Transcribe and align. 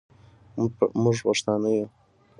موږ 1.01 1.15
پښتانه 1.25 1.69
یو. 1.77 1.87